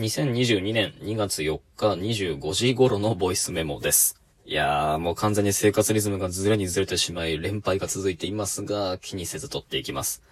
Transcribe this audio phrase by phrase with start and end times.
[0.00, 4.18] 2022年2月4日25時頃のボイスメモです。
[4.46, 10.22] いやー、もう完全に生活リズムがずれにずれてしまい、連敗が続いていますが、気にせず撮っていきます。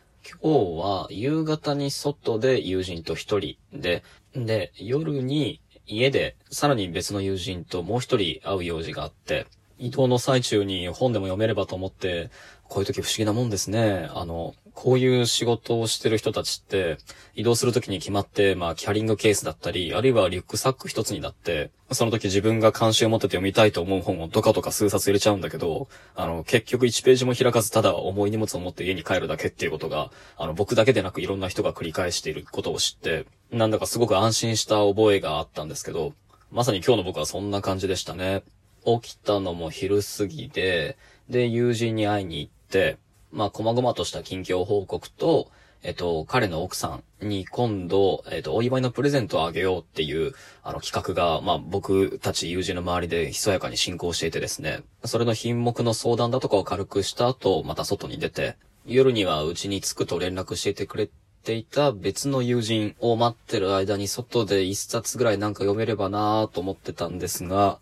[0.40, 4.04] 今日は夕方に外で友人と一人で、
[4.34, 9.46] で、夜に家でさらに別の友人ともう一人会う用事があって、
[9.78, 12.30] 移動の最中に本でも読めればと思って、
[12.64, 14.08] こういう時不思議なもんですね。
[14.14, 16.98] あの、こういう仕事をしてる人たちって、
[17.34, 36.12] 移動する時に決まって、まあ、キャリングケースだったり、あるいはリュックサック一つになって、その時自分が関心を持ってて読みたいと思う本をドカドカ数冊入れちゃうんだけど、あの、結局1ページも開かずただ重い荷物を持って家に帰るだけっていうことが、あの、僕だけでなくいろんな人が繰り返していることを知って、なんだかすごく安心した覚えがあったんですけど、
[36.52, 38.44] まさに今日の僕はそんな感じでしたね。
[38.84, 40.96] 起きたのも昼過ぎで、
[41.28, 42.96] で、友人に会いに行って、
[43.32, 45.50] まあ、細々とした近況報告と、
[45.82, 58.56] えっと、彼の奥さんに今度、えっと、お祝いのプレゼントをあげようっていう、あの企画が、まあ、僕たち友人の周りでひそやかに進行していてですね、それの品目の相談だとかを軽くした後、また外に出て、
[58.86, 61.08] 夜にはうちに着くと連絡していてくれ
[61.44, 67.78] ていた別の友人を待ってる間に外で一冊ぐらいなんか読めればなぁと思ってたんですが、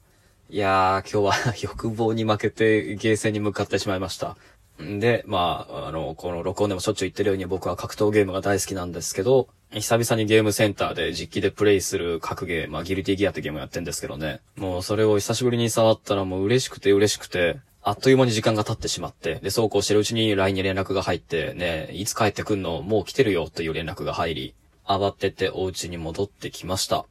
[0.48, 4.36] いやー、今日は 欲望に負けてゲーセンに向かってしまいました。
[4.82, 14.40] んで、まあ、あの、この録音でもしょっちゅう言ってるように僕は格闘ゲームが大好きなんですけど、久々にゲームセンターで実機でプレイする格ゲー、まあ、ギルティギアってゲームやってんですけどね。
[14.56, 24.54] もうそれを久しぶりに触ったらもう嬉しくて嬉しくて、あっという間に時間が経ってしまって、で、そうこうしてるうちに LINE に連絡が入って、ね、いつ帰ってくんのもう来てるよという連絡が入り、
[24.86, 27.06] 慌ててお家に戻ってきました。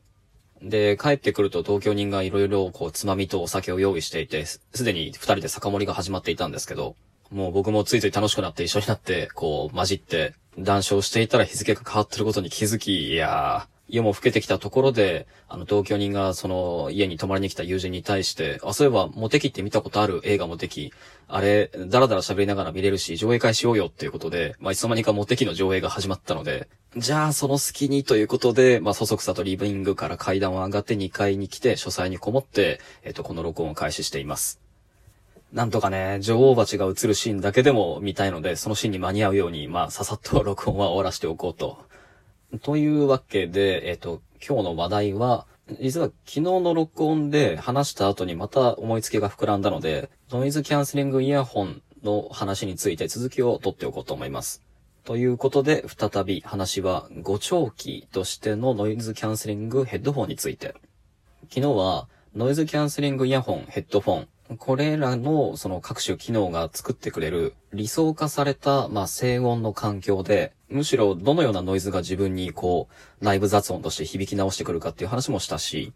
[0.61, 6.95] で、帰ってくると東京人がいろいろこう、つまみとお酒を用意していて、すでに二人で酒盛りが始まっていたんですけど、
[7.31, 20.21] もう僕もついつい楽しくなって一緒になって、こう、混じって、談笑していたら日付が変わってることに気づき、いやー、夜も更けてきたところで、あの、同居人がその家に泊まりに来た友人に対して、あ、そういえば、モテキって見たことある？
[20.23, 20.91] 映画モテキ、
[21.27, 34.64] あれ、だらだら喋りながら見れるし、上映会しようよっていうことで、まあ、いつの間にかモテキの上映が始まったので、じゃあ、その隙にということで、まあ、そそくさとリビングから階段を上がって2階に来て、書斎にこもって、えっと、この録音を開始しています。
[35.55, 41.77] なんとかね、女王蜂が映るシーンだけでも見たいので、そのシーンに間に合うように、まあ、ささっと録音は終わらせておこうと。
[42.61, 45.47] というわけで、えっと、今日の話題は、
[45.79, 54.61] 実は昨日の録音で話した後にまた思いつきが膨らんだので、ノイズキャンセリングイヤホンの話について続きを取っておこうと思います。
[55.05, 60.75] ということで、再び話は、誤聴器としてのノイズキャンセリングヘッドフォンについて。
[61.49, 64.27] 昨日は、ノイズキャンセリングイヤホン、ヘッドフォン、
[64.57, 72.87] これらのその各種機能が作ってくれる理想化された、まあ、静音の環境で、むしろどのようなノイズが自分にこ
[73.21, 75.93] う、内部雑音として響き直してくるかっていう話もしたし、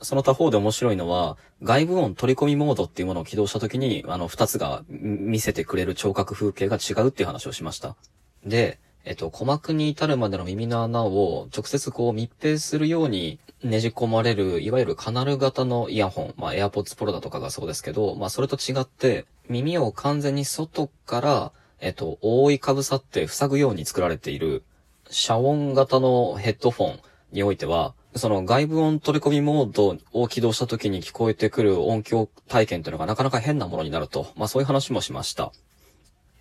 [0.00, 7.96] その他方で面白いのは、外部音取り込みモードっていうものを起動した時に、あの、二つが見せてくれる聴覚風景が違うっていう話をしました。
[8.44, 24.62] で、えっと、鼓膜に至るまでの耳の穴を直接こう密閉するようにねじ込まれる、いわゆるカナル型のイヤホン、まあ AirPods Pro だとかがそうですけど、まあそれと違って、耳を完全に外から、えっと、覆いかぶさって塞ぐように作られている、
[25.08, 27.00] 遮音型のヘッドフォン
[27.32, 35.50] においては、その外部音取り込みモードを起動した時に聞こえてくる音響体験というのがなかなか変なものになると、まあそういう話もしました。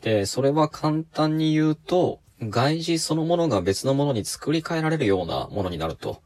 [0.01, 6.21] で、それは簡単に言うと、外耳そのものが別のものに作り変えられるようなものになると。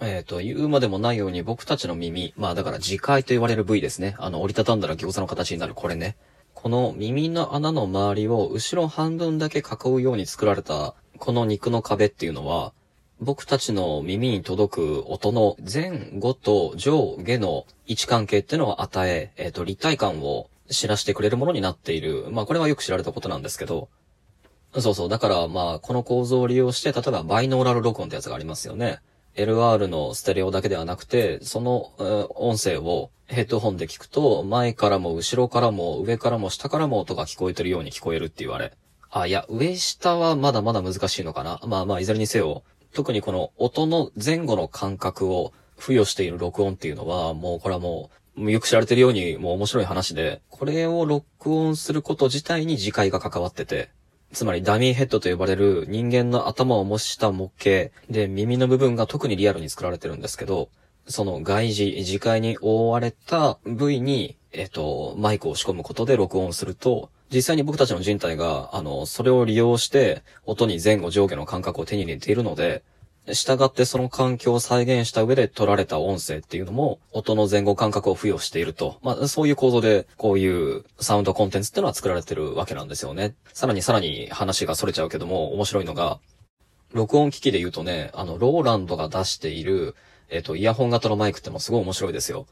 [0.00, 4.14] えっ、と、言うまでもないように僕たちの耳、まあだから自界と言われる部位ですね。
[4.18, 6.16] あの、折りたたんだら餃子の形になるこれね。
[6.52, 12.74] この耳の穴の周りを後ろ半分だけ囲うように作られたこの肉の壁っていうのは、
[13.20, 22.26] 僕たちの耳に届く音の前後と上下の位置関係っていうのを与え、えっ、と、立体感を知らせてくれるものになっている。
[22.30, 23.88] まあこれはよく知られたことなんですけど、
[24.80, 25.08] そうそう。
[25.08, 29.00] だから、まあ、この構造を利用して、例えば、バイノーラル録音ってやつがありますよね。
[29.36, 38.72] LR のステレオだけではなくて、その、え音声をヘッドホンで聞くと、前からも後ろからも上からも下からも音が聞こえてるように聞こえるって言われ。
[39.10, 41.60] あ、いや、上下はまだまだ難しいのかな。
[41.66, 42.62] まあまあ、いずれにせよ、
[42.94, 53.90] 特にこの音の前後の感覚を付与している録音っていうのは、もうこれはもう、よく知られてるように、もう面白い話で、これを録音すること自体に自戒が関わってて、
[54.32, 60.68] つまりダミーヘッドと呼ばれる人間の頭を模した模型で耳の部分が特にリアルに作られてるんですけど、
[61.08, 72.82] その外耳、耳界に覆われた部位に、えっと、マイクを仕込むことで録音すると、実際に僕たちの人体が、あの、それを利用して、音に前後上下の感覚を手に入れているので、
[73.32, 78.98] 従ってその環境を再現した上で取られた音声っていうのも、音の前後感覚を付与していると。
[79.02, 83.34] まあ、そういう構造で、こういうサウンドコンテンツっていうのは作られてるわけなんですよね。
[83.52, 86.20] さらにさらに話が逸れちゃうけども、面白いのが、
[86.92, 89.96] 録音機器で言うとね、あの、ローランドが出している、
[90.28, 92.46] えっ、と、イヤホン型のマイクってもすごい面白いですよ。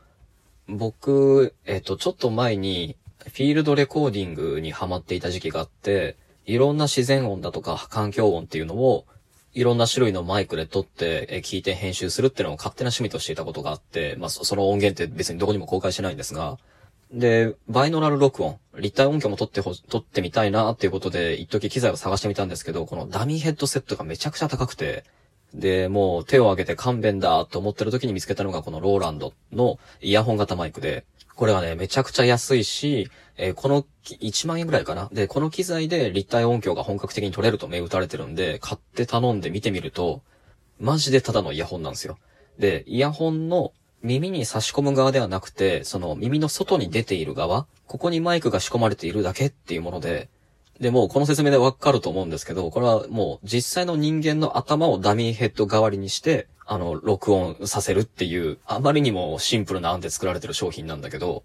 [0.68, 6.16] 僕、えっ、と、ちょっと前に、フィールドレコーディングにハマっていた時期があって、
[6.46, 9.06] いろんな自然音だとか環境音っていうのを、
[9.54, 16.58] いろんな種類のマイクで撮って、え聞いて編集するっていうのを勝手な趣味としていたことがあって、まあ、その音源って別にどこにも公開してないんですが、
[17.12, 25.04] で、バイノラル録音、立体音響も撮ってほ、撮ってみたいなっていうことで、一時機材を探してみたんですけど、このダミーヘッドセットがめちゃくちゃ高くて、
[25.54, 31.04] で、もう手を挙げて勘弁だと思ってる時に見つけたのがこのローランドのイヤホン型マイクで、
[31.36, 35.08] これはね、めちゃくちゃ安いし、えー、この1万円ぐらいかな？
[35.12, 40.22] で、この機材で立体音響が本格的に取れると銘打たれてるんで、買って頼んで見てみると、
[40.78, 42.18] マジでただのイヤホンなんですよ。
[42.58, 43.72] で、イヤホンの
[44.02, 50.28] 耳に差し込む側ではなくて、その耳の外に出ている側、ここにマイクが仕込まれているだけっていうもので、
[50.80, 61.42] で、もうこの説明でわかると思うんですけど、これはもう実際の人間の頭をダミーヘッド代わりにして、あの、録音させるっていう、あまりにもシンプルな案で作られてる商品なんだけど、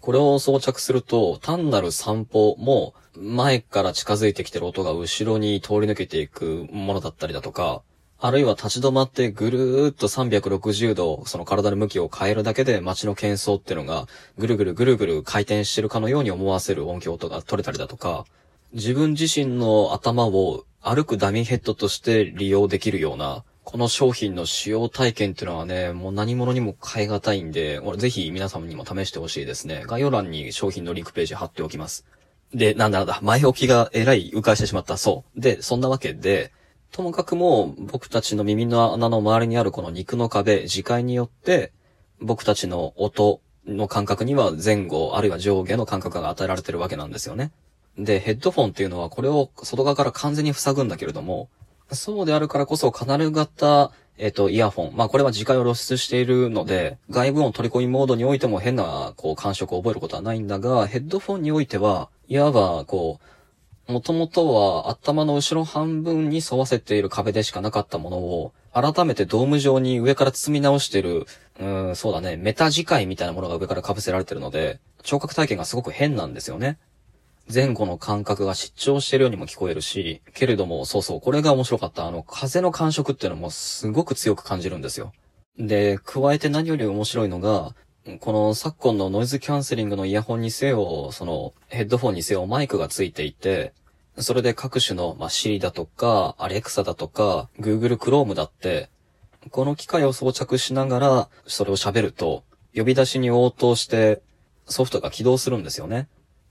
[0.00, 7.82] これを装着すると、単なる散歩も、前から近づいてきてる音が後ろに通り抜けていくものだったりだとか、
[8.24, 14.06] あるいは立ち止まってぐるーっと360度、その体の向きを変えるだけで街の喧騒ってのが、
[14.38, 18.24] ぐるぐるぐるぐる回転してるかのように思わせる音響音が取れたりだとか、
[18.72, 29.84] 自分自身の頭を歩くダミーヘッドとして利用できるような、この商品の使用体験っていうのはね、もう何者にも変え難いんで、ぜひ皆様にも試してほしいですね。
[29.86, 32.04] 概要欄に商品のリンクページ貼っておきます。
[32.52, 34.96] で、なんだなんだ、前置きがえらい迂回してしまった。
[34.96, 35.40] そう。
[35.40, 36.52] で、そんなわけで、
[36.90, 41.72] ともかくも僕たちの耳の穴の周りにあるこの肉の壁、磁界によって、
[42.20, 47.52] 僕たちの音の感覚には前後、あるいは上下の感覚が与えられてるわけなんですよね。
[47.96, 51.48] で、ヘッドフォンっていうのはこれを外側から完全に塞ぐんだけれども、
[51.94, 54.96] そうであるからこそカナル型、えっ、と、イヤホン。
[54.96, 63.20] まあ、これは磁界を露出しているので、外部音取り込みモードにおいても変な、こう、感触を覚えることはないんだが、ヘッドフォンにおいては、いわば、こ
[63.88, 71.26] う、もともとは頭の後ろ半分に沿わせている壁でしかなかったものを、改めてドーム状に上から包み直してる、
[71.60, 76.78] うん、そうだね、メタ磁界みたいなものが上から被せられてるので、聴覚体験がすごく変なんですよね。
[77.52, 82.06] 前後の感覚が失調してるようにも聞こえるし、けれども、そうそう、これが面白かった。
[82.06, 85.12] あの、風の感触っていうのもすごく強く感じるんですよ。
[85.58, 87.74] で、加えて何より面白いのが、
[88.20, 93.72] この昨今のノイズキャンセリングのイヤホンにせよ、そのヘッドフォンにせよマイクがついていて、
[94.18, 98.90] それで各種の、まあ、Siri だとか、Alexa だとか、Google Chrome だって、
[99.50, 104.22] この機械を装着しながら、それを喋ると、呼び出しに応答して、
[104.66, 106.08] ソフトが起動するんですよね。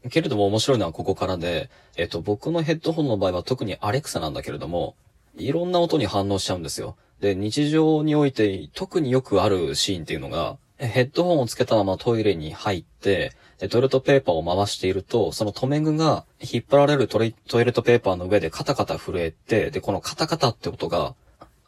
[0.10, 4.96] けれども面白いのはここからで、えっと、僕のヘッドホンの場合は特にアレクサなんだけれども、
[5.38, 6.96] いろんな音に反応しちゃうんですよ。
[7.20, 13.34] で、日常において特によくあるシーンっていうのが、ヘッドホンをつけたままトイレに入って、
[13.70, 21.14] トイレットペーパーを回していると、その留め具が引っ張られるトイレットペーパーの上でカタカタ震えて、で、このカタカタって音が、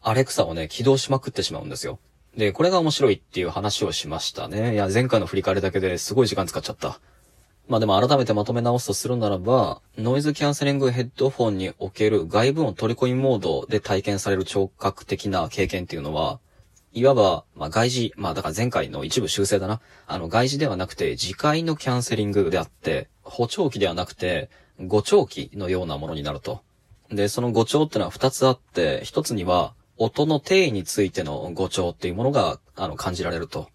[0.02, 2.00] アレクサをね、起動しまくってしまうんですよ。
[2.36, 4.74] で、これが面白いっていう話をしましたね。
[4.74, 7.00] いや、前回の振り返りだけですごい時間使っちゃった。
[7.68, 16.40] まあでも改めてまとめ直すとするならば、ノイズキャンセリングヘッドフォンにおける外部音取り込みモードで体験される聴覚的な経験っていうのは、
[16.92, 19.80] いわば、まあ外事、まあだから前回の一部修正だな。
[20.08, 26.62] あの外事ではなくて、次回のキャンセリングであって、補聴器ではなくて、誤聴器のようなものになると。
[27.10, 33.70] で、その誤聴ってのは二つあって、一つには、音の定位についての誤聴っていうものが、あの、感じられると。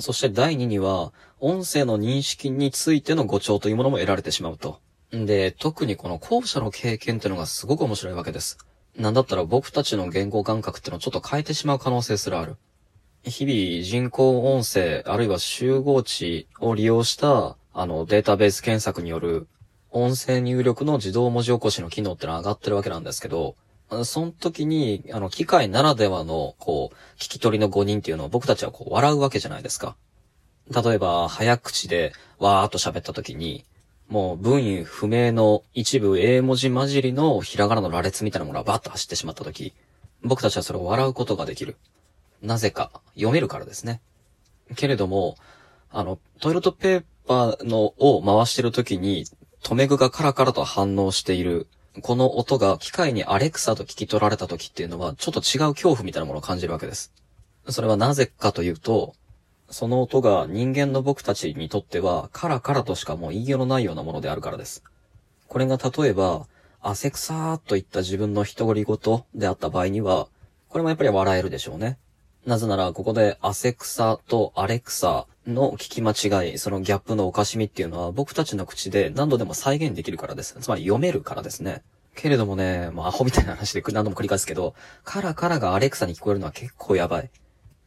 [0.00, 4.80] そして第2には、音声の認識についての誤調というものも得られてしまうと。
[5.12, 8.58] で、特にこの後者の経験っていうのがすごく面白いわけです。
[8.96, 12.56] なんだったら僕たちの言語感覚っていうのをちょっと変えてしまう可能性すらある。
[13.24, 19.46] 日々人工音声、あるいは集合値を利用した、あの、データベース検索による
[19.90, 23.56] 音声入力の自動文字起こしの機能ってのは上がってるわけなんですけど、
[24.04, 29.96] その時に、あの、機械ならではの、こう、聞き取りの誤認っていうのを僕たちはこう、笑うわけじゃないですか。
[30.70, 33.64] 例えば、早口で、わーっと喋った時に、
[34.08, 39.72] もう文意不明の一部英文字混じりのひらがなの羅列みたいなものがバッと走ってしまった時、
[40.22, 41.76] 僕たちはそれを笑うことができる。
[42.42, 44.00] なぜか、読めるからですね。
[44.76, 45.36] けれども、
[45.90, 49.26] あの、トイレットペーパーのを回してる時に、
[49.62, 51.68] 留め具がカラカラと反応している
[52.02, 57.12] この音が機械にアレクサと聞き取られた時っていうのは、ちょっと違う恐怖みたいなものを感じるわけです。
[57.68, 59.14] それはなぜかというと、
[59.70, 64.84] その音が人間の僕たちにとっては、カラカラとしかもう言いようのないようなものであるからです。
[65.48, 66.46] これが例えば、
[66.80, 70.28] 汗臭ーといった自分の一り言であった場合には、
[70.68, 71.98] これもやっぱり笑えるでしょうね。
[72.46, 80.56] なぜなら、ここで汗臭とアレクサの聞き間違い、そのギャップのおかしみっていうのは僕たちの口で何度でも再現できるからです。
[80.60, 81.82] つまり読めるからですね。
[82.14, 87.30] けれどもね、もうアホみたいな話で何度も繰り返すけど、カラカラがアレクサに聞こえるのは結構やばい。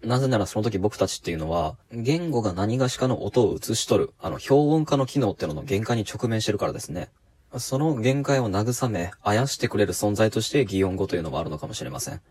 [0.04, 7.10] なぜならその時僕たちっていうのは、言語が何がしかの音を映し取る、あの、標音化の機能っていうのの限界に直面してるからですね。
[7.58, 12.22] その限界を慰め、あやしてくれる存在として擬音語というのもあるのかもしれません。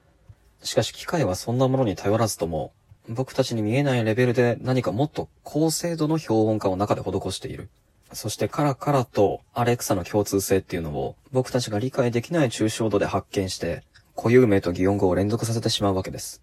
[0.62, 2.72] しかし機械はそんなものに頼らずとも、
[3.08, 7.68] 僕たちに見えないレベルで何かもっと高精度の標本化を中で施している。
[8.12, 13.82] そしてカラカラとアレクサの共通性っていうのを僕たちが理解できない抽象度で発見して、
[14.14, 16.42] 固有名と擬音語を連続させてしまうわけです。